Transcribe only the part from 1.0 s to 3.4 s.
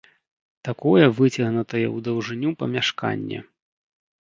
выцягнутае ў даўжыню памяшканне.